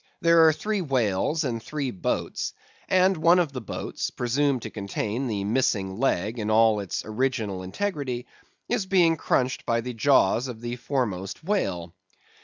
[0.19, 2.53] There are three whales and three boats;
[2.89, 7.61] and one of the boats (presumed to contain the missing leg in all its original
[7.61, 8.25] integrity)
[8.67, 11.93] is being crunched by the jaws of the foremost whale.